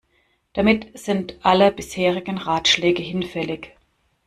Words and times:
Damit 0.53 0.97
sind 0.97 1.37
alle 1.43 1.71
bisherigen 1.71 2.39
Ratschläge 2.39 3.03
hinfällig. 3.03 3.73